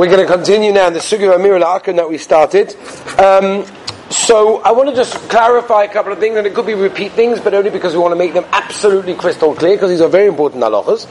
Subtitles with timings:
[0.00, 2.74] We're going to continue now in the Sugya Amir al that we started.
[3.18, 3.66] Um,
[4.08, 7.12] so I want to just clarify a couple of things, and it could be repeat
[7.12, 10.08] things, but only because we want to make them absolutely crystal clear, because these are
[10.08, 11.06] very important halachas.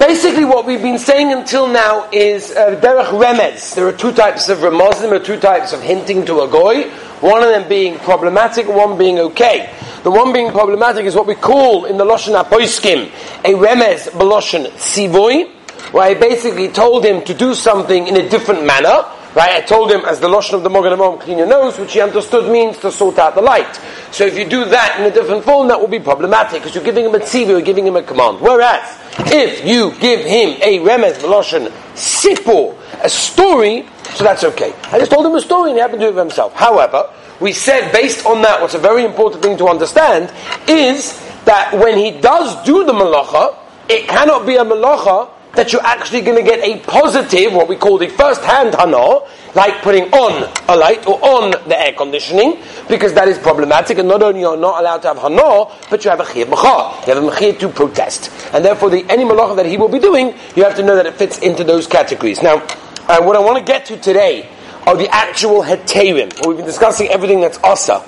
[0.00, 3.76] Basically, what we've been saying until now is uh, derech remez.
[3.76, 6.90] There are two types of remozim, there are two types of hinting to a goy.
[7.20, 9.72] One of them being problematic, one being okay.
[10.02, 13.12] The one being problematic is what we call in the Loshen Apoiskim
[13.44, 18.64] a remez beloshen sivoy, where I basically told him to do something in a different
[18.64, 19.04] manner.
[19.34, 21.94] Right, I told him as the lotion of the Mogan Amom, clean your nose, which
[21.94, 23.80] he understood means to sort out the light.
[24.10, 26.84] So if you do that in a different form, that will be problematic because you're
[26.84, 28.42] giving him a tziva, you're giving him a command.
[28.42, 28.82] Whereas
[29.32, 34.74] if you give him a remez veloshen sipur, a story, so that's okay.
[34.92, 36.52] I just told him a story and he happened to do it himself.
[36.52, 37.10] However,
[37.40, 40.32] we said based on that, what's a very important thing to understand
[40.68, 43.56] is that when he does do the malacha,
[43.88, 47.76] it cannot be a malacha that you're actually going to get a positive, what we
[47.76, 49.20] call the first-hand hana,
[49.54, 54.08] like putting on a light or on the air conditioning, because that is problematic, and
[54.08, 57.06] not only you're not allowed to have hana, but you have a chiyah b'cha.
[57.06, 58.30] You have a mechiyah to protest.
[58.54, 61.04] And therefore, the any malacha that he will be doing, you have to know that
[61.04, 62.42] it fits into those categories.
[62.42, 62.56] Now,
[63.08, 64.48] uh, what I want to get to today
[64.86, 66.46] are the actual heterim.
[66.46, 68.02] We've been discussing everything that's asa,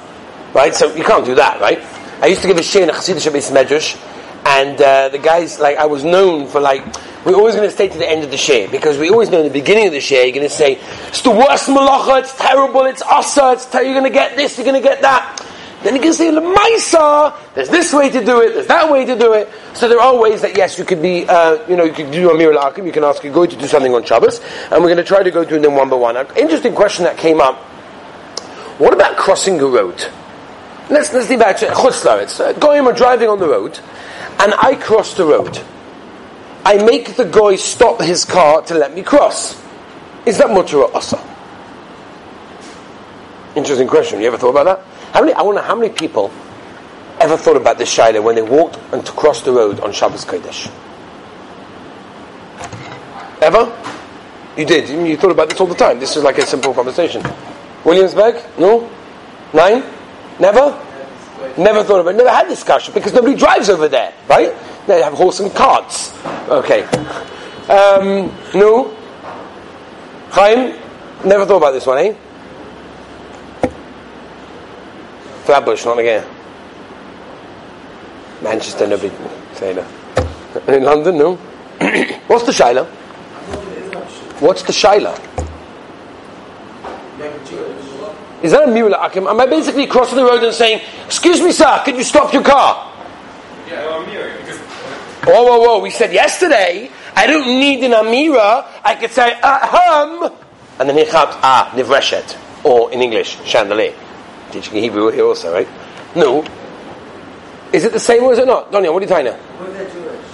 [0.55, 0.75] right?
[0.75, 1.79] So you can't do that, right?
[2.23, 4.01] I used to give a shir in a Chassidish Medrash,
[4.47, 6.83] and uh, the guys, like, I was known for, like,
[7.25, 9.39] we're always going to stay to the end of the share because we always know
[9.39, 12.37] in the beginning of the share you're going to say it's the worst malacha, it's
[12.37, 15.41] terrible, it's asa, it's ter- you're going to get this, you're going to get that.
[15.85, 17.37] Then you can say lemaisa.
[17.55, 18.55] There's this way to do it.
[18.55, 19.51] There's that way to do it.
[19.75, 22.31] So there are ways that yes, you could be, uh, you know, you could do
[22.31, 22.87] a miracle akim.
[22.87, 25.23] You can ask you're going to do something on Shabbos, and we're going to try
[25.23, 26.17] to go through them one by one.
[26.17, 27.59] An interesting question that came up:
[28.79, 30.03] What about crossing a road?
[30.89, 32.59] Let's let's think back to chutzlaritz.
[32.61, 33.79] Going or driving on the road,
[34.41, 35.63] and I cross the road.
[36.65, 39.61] I make the guy stop his car to let me cross.
[40.25, 41.19] Is that mutter or asa?
[43.55, 44.21] Interesting question.
[44.21, 45.13] You ever thought about that?
[45.13, 45.35] How many?
[45.35, 46.33] I wonder how many people
[47.21, 50.25] ever thought about this shaila when they walked and to cross the road on Shabbos
[50.25, 50.71] Kodesh.
[53.41, 53.71] Ever?
[54.57, 54.89] You did.
[54.89, 56.01] You thought about this all the time.
[56.01, 57.23] This is like a simple conversation.
[57.85, 58.43] Williamsburg?
[58.59, 58.91] No?
[59.53, 59.85] Nine?
[60.41, 60.81] Never?
[61.59, 62.17] Never thought about it.
[62.17, 64.55] Never had discussion because nobody drives over there, right?
[64.87, 66.13] They have horse and carts.
[66.49, 66.83] Okay.
[67.69, 68.95] Um, no?
[70.31, 70.79] Chaim?
[71.25, 72.15] Never thought about this one, eh?
[75.45, 76.27] Flatbush, not again.
[78.43, 79.13] Manchester, no big
[79.55, 79.87] sailor.
[80.69, 81.35] In London, no.
[82.27, 82.85] What's the Shiloh?
[84.41, 85.19] What's the Shiloh?
[88.43, 89.27] Is that a akim?
[89.27, 92.43] Am I basically crossing the road and saying, "Excuse me, sir, could you stop your
[92.43, 92.94] car?"
[95.27, 95.45] Yeah, well, mirror.
[95.45, 95.83] Whoa, whoa, whoa!
[95.83, 98.67] We said yesterday I don't need an amira.
[98.85, 100.31] I could say ahem,
[100.79, 103.95] and then he comes ah nivreshet, or in English chandelier.
[104.53, 105.69] Teaching Hebrew here also, right?
[106.15, 106.45] No.
[107.73, 108.71] Is it the same or is it not?
[108.71, 109.39] Donia, what are you tying now?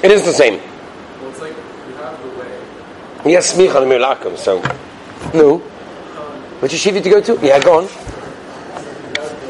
[0.03, 0.59] It is the same.
[0.59, 3.33] Well, it's like you have the way.
[3.33, 4.37] Yes, smich on the mirakum.
[4.37, 4.61] So,
[5.33, 5.59] no.
[6.61, 7.39] Which yeshiva to go to?
[7.41, 7.85] Yeah, go on.
[7.85, 9.47] You have the,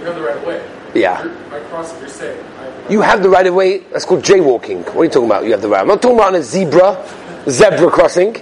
[0.00, 0.77] you have the right way.
[0.94, 1.22] Yeah.
[1.22, 3.78] You're, by crossing, you're have the You have the right of way.
[3.78, 4.84] That's called jaywalking.
[4.86, 5.44] What are you talking about?
[5.44, 5.80] You have the right.
[5.82, 7.04] I'm not talking about on a zebra,
[7.48, 8.36] zebra crossing.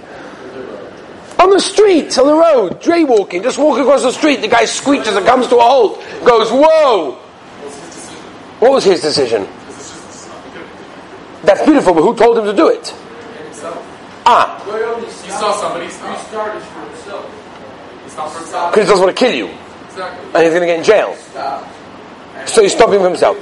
[1.38, 3.42] On the street, on the road, jaywalking.
[3.42, 4.40] Just walk across the street.
[4.40, 5.98] The guy squeaks and comes to a halt.
[6.24, 7.12] Goes, whoa!
[8.60, 9.46] What was his decision?
[11.42, 12.88] That's beautiful, but who told him to do it?
[13.44, 14.22] himself.
[14.24, 14.58] Ah,
[15.24, 15.84] He saw somebody.
[15.86, 18.02] He started for himself.
[18.04, 18.72] He stopped for himself.
[18.72, 19.46] because he doesn't want to kill you,
[19.86, 20.26] Exactly.
[20.34, 21.14] and he's going to get in jail.
[22.44, 23.36] So he's stopping himself.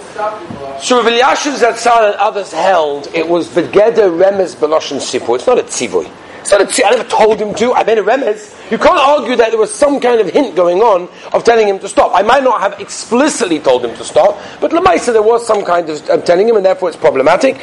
[0.82, 5.36] So Rav Elyashiv Zatzal and others held it was Begeder Remez Beloshen Sipur.
[5.36, 6.10] It's not a tzivoy.
[6.40, 6.86] It's not a tzivoy.
[6.86, 7.72] I never told him to.
[7.72, 8.70] I made a remez.
[8.70, 11.78] You can't argue that there was some kind of hint going on of telling him
[11.78, 12.12] to stop.
[12.14, 15.88] I might not have explicitly told him to stop, but Lamaisa there was some kind
[15.88, 17.56] of, of telling him, and therefore it's problematic.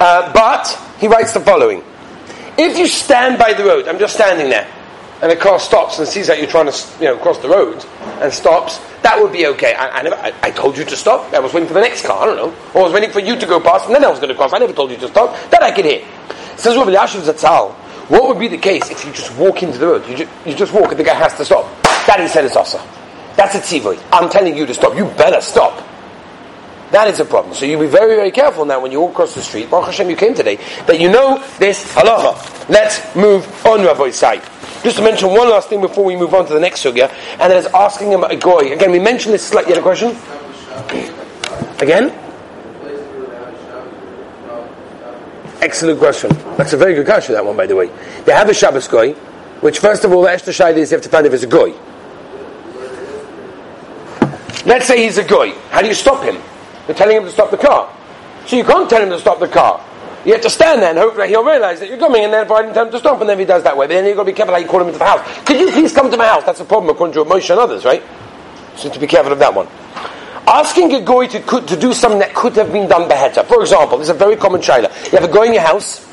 [0.00, 0.66] Uh, but
[0.98, 1.82] he writes the following:
[2.58, 4.66] If you stand by the road, I'm just standing there,
[5.22, 7.84] and a car stops and sees that you're trying to, you know, cross the road
[8.20, 9.74] and stops, that would be okay.
[9.74, 11.32] I, I never, I, I told you to stop.
[11.32, 12.22] I was waiting for the next car.
[12.22, 14.08] I don't know, or I was waiting for you to go past, and then I
[14.08, 14.52] was going to cross.
[14.52, 15.34] I never told you to stop.
[15.50, 16.04] That I could hear.
[16.56, 17.72] Says Rav Elyashiv Zatzal,
[18.08, 20.08] what would be the case if you just walk into the road?
[20.08, 21.64] You, ju- you just walk and the guy has to stop.
[22.06, 22.78] That he said is asa.
[23.34, 24.00] That's a tzivoy.
[24.12, 24.94] I'm telling you to stop.
[24.94, 25.82] You better stop.
[26.92, 27.54] That is a problem.
[27.54, 29.70] So you be very, very careful now when you walk across the street.
[29.70, 30.56] Baruch Hashem, you came today.
[30.86, 32.68] That you know this halacha.
[32.68, 34.42] Let's move on, Rabbi side.
[34.84, 37.50] Just to mention one last thing before we move on to the next sugya, and
[37.50, 38.70] that is asking him a goy.
[38.72, 39.70] Again, we mentioned this slightly.
[39.72, 40.14] You had a question?
[41.80, 42.12] Again?
[45.62, 46.30] Excellent question.
[46.58, 47.90] That's a very good question, that one, by the way.
[48.26, 49.14] They have a Shabbos goy,
[49.62, 51.46] Which, first of all, the extra shayla is you have to find if it's a
[51.46, 51.72] goy.
[54.66, 55.52] Let's say he's a goy.
[55.70, 56.36] How do you stop him?
[56.86, 57.90] You're telling him to stop the car.
[58.46, 59.82] So you can't tell him to stop the car.
[60.24, 62.46] You have to stand there and hope that he'll realize that you're coming, and then
[62.46, 64.32] tell him to stop, and then if he does that way, then you've got to
[64.32, 65.44] be careful how you call him into the house.
[65.44, 66.44] Could you please come to my house?
[66.44, 68.02] That's a problem according to Moshe and others, right?
[68.76, 69.68] So to be careful of that one.
[70.46, 73.42] Asking a goy to, to do something that could have been done better.
[73.44, 75.12] For example, this is a very common shaila.
[75.12, 76.06] You have a goy in your house,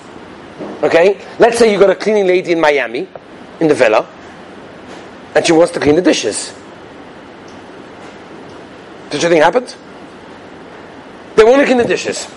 [0.84, 1.26] okay?
[1.40, 3.08] Let's say you've got a cleaning lady in Miami,
[3.60, 4.08] in the villa,
[5.36, 6.54] and she wants to clean the dishes.
[9.10, 9.76] Did you think happened?
[11.36, 12.28] They want to clean the dishes.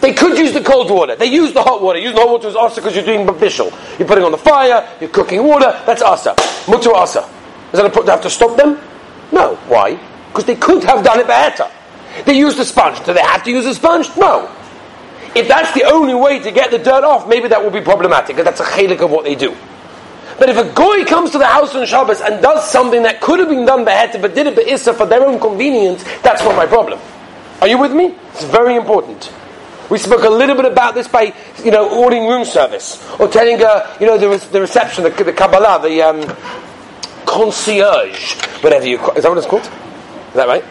[0.00, 1.14] They could use the cold water.
[1.16, 1.98] They use the hot water.
[1.98, 3.70] Use the hot water is asa because you're doing bishul.
[3.98, 4.88] You're putting on the fire.
[5.00, 5.78] You're cooking water.
[5.84, 6.34] That's asa.
[6.66, 7.28] Mutu asa.
[7.72, 8.78] Is that a, do I have to stop them?
[9.30, 9.56] No.
[9.68, 9.98] Why?
[10.28, 11.70] Because they could have done it better.
[12.24, 13.04] They used a sponge.
[13.04, 14.08] Do they have to use a sponge?
[14.16, 14.50] No.
[15.34, 18.36] If that's the only way to get the dirt off, maybe that will be problematic
[18.36, 19.56] because that's a chalik of what they do.
[20.38, 23.38] But if a goy comes to the house on Shabbos and does something that could
[23.38, 26.66] have been done better but did it be'issa for their own convenience, that's not my
[26.66, 26.98] problem.
[27.60, 28.14] Are you with me?
[28.32, 29.30] It's very important.
[29.90, 31.34] We spoke a little bit about this by,
[31.64, 35.32] you know, ordering room service or telling, uh, you know, the, the reception, the, the
[35.32, 36.36] Kabbalah, the um,
[37.26, 39.14] concierge, whatever you call.
[39.16, 39.64] Is that what it's called?
[39.64, 40.64] Is that right?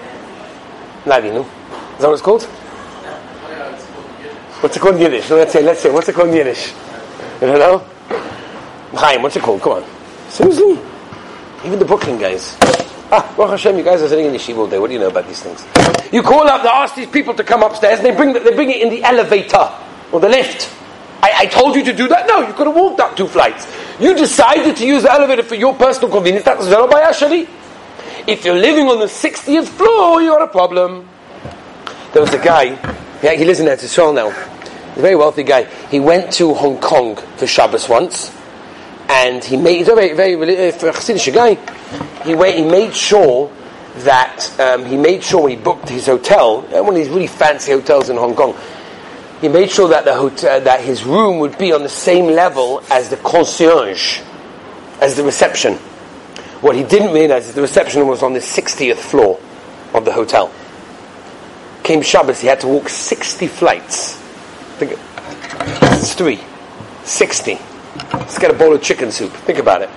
[1.03, 1.41] Lavinu.
[1.43, 2.43] Is that what it's called?
[4.61, 5.29] What's it called in Yiddish?
[5.29, 6.73] Let's say, let's say, what's it called in Yiddish?
[7.41, 7.85] You don't know?
[8.97, 9.61] Chaim, what's it called?
[9.61, 9.85] Come on.
[10.29, 10.79] Seriously?
[11.65, 12.57] Even the booking guys.
[13.11, 14.79] Ah, Baruch Hashem, you guys are sitting in the yeshiva all day.
[14.79, 15.65] What do you know about these things?
[16.11, 18.55] You call up, they ask these people to come upstairs, and they bring, the, they
[18.55, 19.69] bring it in the elevator
[20.11, 20.73] or the lift.
[21.21, 22.27] I, I, told you to do that?
[22.27, 23.67] No, you could have walked up two flights.
[23.99, 26.45] You decided to use the elevator for your personal convenience.
[26.45, 27.47] That's Zero by Ashali.
[28.25, 31.07] If you're living on the 60th floor, you got a problem.
[32.13, 32.63] There was a guy,
[33.21, 34.29] yeah, he lives in Eretz now.
[34.29, 35.65] a very wealthy guy.
[35.91, 38.35] He went to Hong Kong for Shabbos once,
[39.09, 41.55] and he made, he's a very, very, very uh, guy
[42.25, 43.51] he, went, he made sure
[44.03, 47.27] that um, he made sure when he booked his hotel, uh, one of these really
[47.27, 48.55] fancy hotels in Hong Kong,
[49.41, 52.83] he made sure that the hotel, that his room would be on the same level
[52.91, 54.19] as the concierge,
[55.01, 55.75] as the reception.
[56.61, 59.39] What he didn't realize is the reception was on the 60th floor
[59.93, 60.51] of the hotel.
[61.83, 64.21] Came Shabbos, he had to walk 60 flights.
[64.81, 66.39] It's three.
[67.03, 67.57] 60.
[68.13, 69.31] Let's get a bowl of chicken soup.
[69.31, 69.89] Think about it.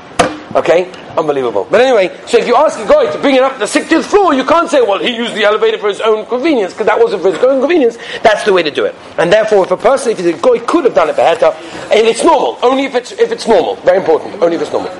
[0.54, 0.90] Okay?
[1.16, 1.66] Unbelievable.
[1.70, 4.34] But anyway, so if you ask a guy to bring it up the 60th floor,
[4.34, 7.22] you can't say, well, he used the elevator for his own convenience, because that wasn't
[7.22, 7.96] for his own convenience.
[8.22, 8.94] That's the way to do it.
[9.18, 12.22] And therefore, if a person, if a guy, could have done it better, and it's
[12.24, 13.76] normal, only if it's, if it's normal.
[13.76, 14.42] Very important.
[14.42, 14.92] Only if it's normal.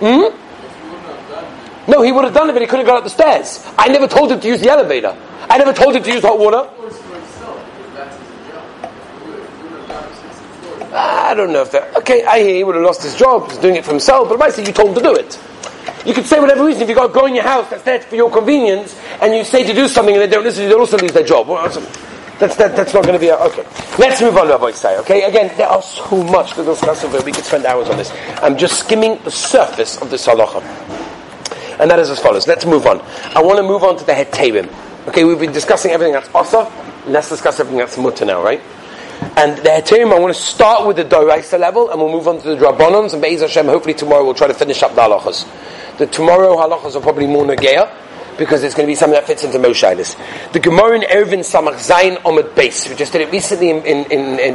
[0.00, 0.30] Hmm?
[1.88, 3.64] No, he would have done it, but he couldn't have got up the stairs.
[3.78, 5.16] I never told him to use the elevator.
[5.48, 6.68] I never told him to use hot water.
[11.26, 11.96] I don't know if that.
[11.96, 13.50] Okay, I hear he would have lost his job.
[13.50, 15.38] He's doing it for himself, but I say you told him to do it.
[16.06, 16.82] You could say whatever reason.
[16.82, 19.44] If you got to go in your house, that's there for your convenience, and you
[19.44, 21.48] say to do something and they don't listen, they'll also lose their job.
[22.38, 23.64] That's, that, that's not going to be a, okay.
[23.98, 24.98] Let's move on, Rabbi say.
[24.98, 27.20] Okay, again, there are so much to discuss over.
[27.22, 28.12] We could spend hours on this.
[28.42, 30.60] I'm just skimming the surface of this halacha,
[31.80, 32.46] and that is as follows.
[32.46, 33.00] Let's move on.
[33.34, 34.68] I want to move on to the heterim.
[35.08, 36.70] Okay, we've been discussing everything that's asa.
[37.06, 38.60] Let's discuss everything that's mutter now, right?
[39.36, 42.40] And the Heterim, I want to start with the Doraisa level, and we'll move on
[42.40, 45.46] to the Drabbonons, and Be'ez Hashem, hopefully tomorrow we'll try to finish up the halachas.
[45.98, 47.90] The tomorrow halachas are probably more Nageya,
[48.38, 49.80] because it's going to be something that fits into most.
[49.80, 54.10] The Gemara in Eruvin Samach Zayin Omid Base, we just did it recently in, in,
[54.10, 54.54] in, in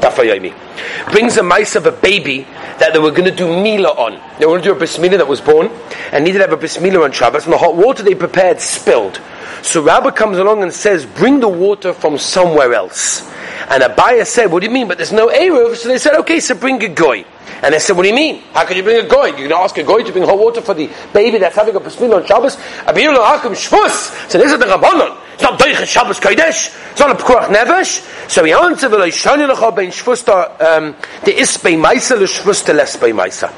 [1.12, 2.48] brings a mice of a baby
[2.82, 4.14] that they were going to do Mila on.
[4.40, 5.68] They were going to do a bris that was born,
[6.12, 9.22] and needed to have a bris on Shabbos, and the hot water they prepared spilled.
[9.62, 13.22] So Rabbah comes along and says, bring the water from somewhere else.
[13.70, 14.88] And Abaye said, what do you mean?
[14.88, 15.76] But there's no Eruv.
[15.76, 17.24] So they said, okay, so bring a goy.
[17.62, 18.42] And they said, what do you mean?
[18.54, 19.26] How can you bring a goy?
[19.26, 21.76] You're going to ask a goy to bring hot water for the baby that's having
[21.76, 22.56] a pasmil on Shabbos?
[22.56, 24.30] Abir lo hakum shvus.
[24.32, 25.16] So this is the Rabbanon.
[25.42, 26.92] It's not Doich Shabbos Kodesh.
[26.92, 28.30] It's not a Pekuach Nevesh.
[28.30, 30.22] So he answered, v'lo yishani lecha ben shvus
[30.62, 30.96] um,
[31.26, 33.52] the isbei maisa.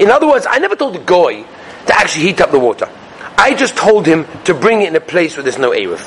[0.00, 1.44] In other words, I never told the goy
[1.86, 2.88] to actually heat up the water.
[3.38, 6.00] I just told him to bring it in a place where there's no Eruv.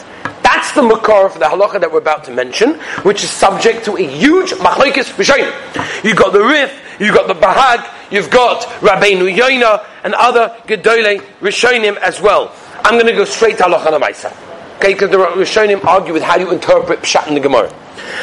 [0.44, 3.96] That's the makar for the halacha that we're about to mention, which is subject to
[3.96, 6.04] a huge machlekes b'shayim.
[6.04, 11.22] You've got the Rif, you've got the Bahag, you've got Rabbeinu Yoina, and other Gedolei
[11.40, 12.54] Rishonim as well.
[12.84, 14.53] I'm going to go straight to halacha lamaisa.
[14.84, 17.74] Okay, because the Rishonim argue with how you interpret pshat in the Gemara.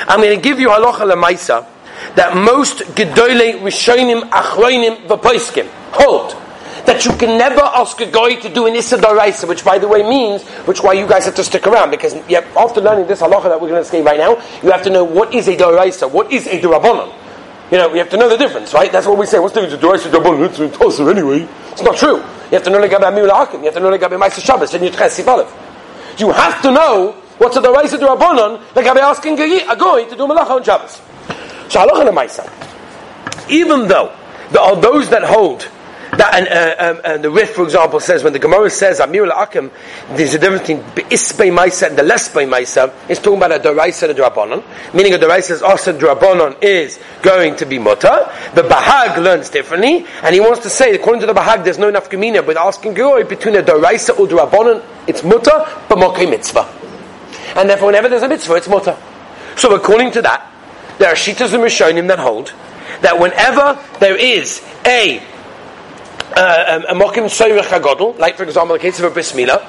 [0.06, 1.66] I'm going to give you halacha lamaisa
[2.16, 6.32] that most Gedole Rishonim Achroinim V'Poiskim hold
[6.84, 10.02] that you can never ask a guy to do an Issa which by the way
[10.02, 13.58] means, which why you guys have to stick around, because after learning this halacha that
[13.58, 16.30] we're going to say right now, you have to know what is a Daraisa, what
[16.30, 17.10] is a Durabonon.
[17.70, 18.92] You know, you have to know the difference, right?
[18.92, 19.38] That's what we say.
[19.38, 19.82] What's the difference?
[19.82, 21.48] Doraisa Rabbanon, it's in Tosa anyway.
[21.72, 22.16] It's not true.
[22.16, 23.60] You have to know Legabe Amir Lahakim.
[23.60, 25.59] You have to know the Legabe Maisa Shabbos and Sifalev.
[26.20, 30.50] You have to know what's the Doraisa Rabbanon Legabe asking a goy to do Malacha
[30.50, 31.00] on Shabbos.
[31.72, 33.50] So Halacha Maisa.
[33.50, 34.14] Even though
[34.52, 35.66] there are those that hold
[36.12, 39.26] that, and, uh, um, and the Rif, for example, says when the Gemara says Amir
[39.26, 39.70] al-Akim,
[40.10, 42.92] there's a difference between Isbei Maisa and the Lesbei Maisa.
[43.08, 46.98] It's talking about a Doraisa and a Drabonon, meaning a Doraisa is also Drabonon is
[47.22, 48.28] going to be Mutter.
[48.54, 51.88] The Bahag learns differently, and he wants to say, according to the Bahag, there's no
[51.88, 56.68] enough Gemina, but asking Goy between a Doraisa or Drabonon, it's Mutter, but Mokai Mitzvah.
[57.56, 58.96] And therefore, whenever there's a mitzvah, it's Mutter.
[59.56, 60.48] So, according to that,
[60.98, 62.52] there are Shitas and Rishonim that hold
[63.02, 65.22] that whenever there is a
[66.36, 69.64] uh, um, a mokim soymech hagodol, like for example the case of a bris milah,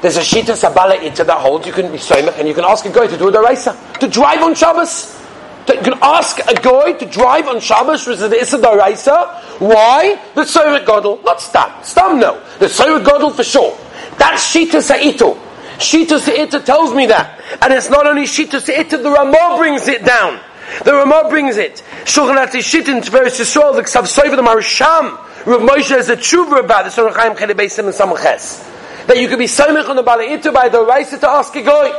[0.00, 2.84] there's a shita sabala ita that holds you can be soymech and you can ask
[2.84, 5.20] a guy to do a deraisa, to drive on Shabbos.
[5.68, 9.60] You can ask a guy to drive on Shabbos which is the Issa Daraisa.
[9.60, 10.20] Why?
[10.34, 11.22] The Soyrek Godel.
[11.24, 11.84] Not Stam.
[11.84, 12.42] Stam no.
[12.58, 13.78] The Soyrek Godel for sure.
[14.18, 15.38] That's Shita Sa'ito.
[15.78, 17.40] Shita Sa'ita tells me that.
[17.62, 20.40] And it's not only Shita Sa'ita, the Ramah brings it down.
[20.84, 21.82] The Ramah brings it.
[22.04, 26.60] Shulchan Shit in Tiferes Yisrael, the Ksav Soiv, the Maharsham, Rav Moshe has a tshuva
[26.64, 28.68] about the Surah Chaim Chede Beisim and Samachas.
[29.08, 31.90] That you could be somech on the Balaitu by the Raisa to ask a goy.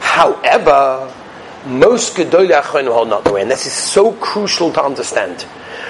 [0.00, 1.10] However,
[1.64, 5.46] most Gedoyle Achronim hold not the way, and this is so crucial to understand.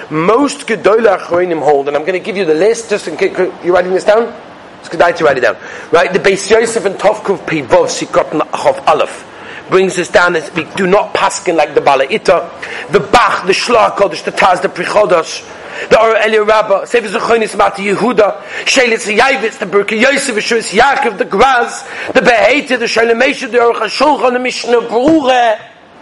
[0.09, 3.37] Most Gedoyle Achronim hold, and I'm going to give you the list, just in case,
[3.61, 4.33] you writing this down?
[4.79, 5.57] It's good to write it down.
[5.91, 9.27] Right, the Beis Yosef and Tovkuf Pivov Sikot Achov Aleph
[9.69, 13.97] brings us down as we do not paskin like the Balaita, the Bach, the Shlach
[13.97, 15.43] Kodesh, the Taz, the Prichodosh,
[15.89, 21.17] the Or Eli Rabba, Sefer Zechonis Mati Yehuda, Shelis Yavitz, the Berkei Yosef, Shus Yaakov,
[21.17, 25.59] the Graz, the Behete, the Shalemesha, the Aruch HaShulchan, the Mishnah Berurah,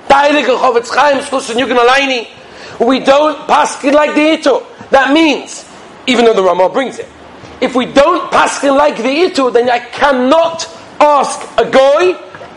[0.08, 2.28] the Heilige Chofetz Chaim, Schluss and Yugen Alayni.
[2.80, 4.66] We don't paskin like the Ito.
[4.90, 5.70] That means,
[6.08, 7.08] even though the Ramah brings it,
[7.62, 10.68] if we don't paskin like the Ito, then I cannot
[11.00, 12.13] ask a goy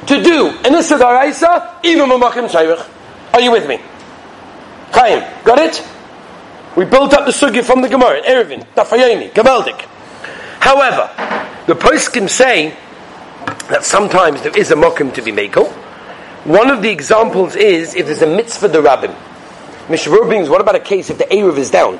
[0.06, 2.86] to do an Issa Daraisa, even Mamachim Shayrich.
[3.34, 3.80] Are you with me?
[4.92, 5.82] Chaim, got it?
[6.76, 9.80] We built up the sugya from the Gemara, Erevin, Dafayoni, Gavaldik.
[10.60, 11.10] However,
[11.66, 12.76] the poskim say
[13.70, 15.72] that sometimes there is a mokim to be makel.
[16.44, 19.12] One of the examples is if there's a mitzvah the rabbin.
[19.88, 21.94] Mishavur brings, what about a case if the Erev is down?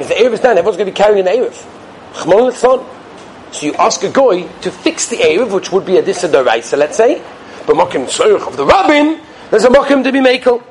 [0.00, 2.54] If the Erev is down, everyone's going to be carrying an Erev.
[2.54, 2.86] So
[3.62, 7.22] you ask a goy to fix the Erev, which would be a Disa let's say,
[7.66, 9.20] but mokim tzorich of the rabbin,
[9.50, 10.62] there's a mokim to be makel.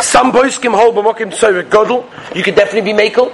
[0.00, 2.04] Some poskim hold b'mokim tzorich godel.
[2.36, 3.32] You could definitely be makel.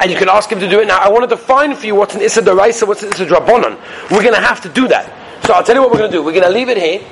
[0.00, 0.86] And you can ask him to do it.
[0.86, 3.78] Now, I want to define for you what's an Issa Daraisa, what's an Issa Drabonon.
[4.10, 5.44] We're going to have to do that.
[5.44, 6.22] So I'll tell you what we're going to do.
[6.22, 7.06] We're going to leave it here,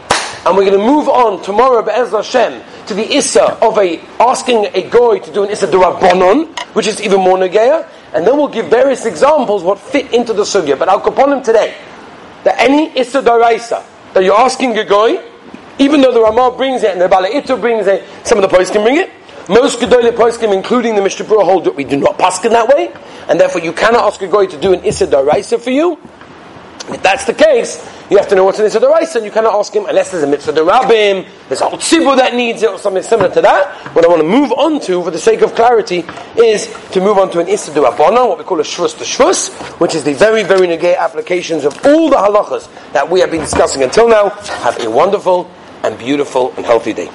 [0.47, 4.69] and we're going to move on tomorrow, Be'ez Hashem, to the Issa of a, asking
[4.73, 8.49] a goy to do an Issa Darabonon, which is even more Nageya, and then we'll
[8.49, 10.79] give various examples what fit into the Sugya.
[10.79, 11.77] But I'll upon him today,
[12.45, 15.23] that any Issa Daraisa, that you're asking a goy,
[15.79, 18.73] even though the Ramah brings it and the Bala'ito brings it, some of the posts
[18.73, 19.11] can bring it.
[19.49, 22.93] Most Gedolim poskim, including the Mishnah Berurah, hold that we do not paskin that way,
[23.29, 25.07] and therefore you cannot ask a goy to do an Issa
[25.59, 25.99] for you.
[26.91, 29.75] If that's the case, you have to know what's an Issa and you cannot ask
[29.75, 33.31] him unless there's a Mitzvah Darabim, there's a Tzibur that needs it, or something similar
[33.35, 33.75] to that.
[33.95, 36.05] What I want to move on to, for the sake of clarity,
[36.37, 39.51] is to move on to an Issa Darabana, what we call a Shvus to Shvus,
[39.81, 43.43] which is the very, very negay applications of all the halachas that we have been
[43.43, 44.31] discussing until now.
[44.31, 45.51] Have a wonderful
[45.85, 47.11] and beautiful and healthy day.